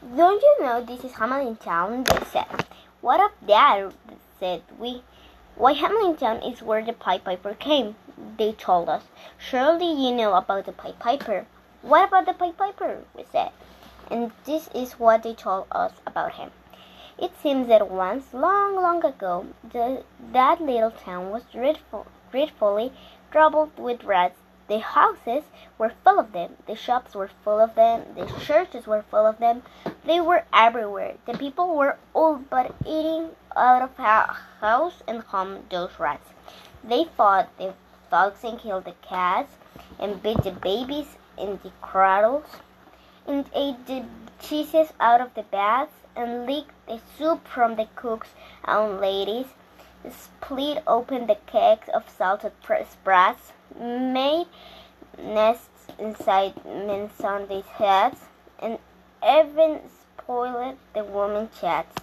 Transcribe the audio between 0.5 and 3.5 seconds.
know this is Hamelin Town? They said. What of